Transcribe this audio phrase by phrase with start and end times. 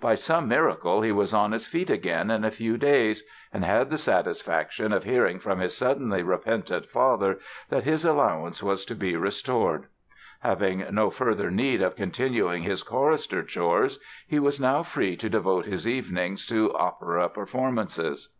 [0.00, 3.90] By some miracle he was on his feet again in a few days and had
[3.90, 9.14] the satisfaction of hearing from his suddenly repentant father that his allowance was to be
[9.14, 9.86] restored.
[10.40, 15.64] Having no further need of continuing his chorister chores he was now free to devote
[15.66, 18.34] his evenings to opera performances.